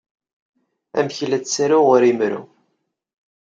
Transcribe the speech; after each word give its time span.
Amek 0.97 1.17
ay 1.19 1.27
la 1.29 1.39
ttaruɣ 1.39 1.83
war 1.87 2.03
imru? 2.11 2.41